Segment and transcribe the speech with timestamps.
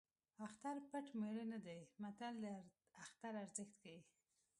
[0.45, 2.45] اختر پټ مېړه نه دی متل د
[3.03, 3.99] اختر ارزښت ښيي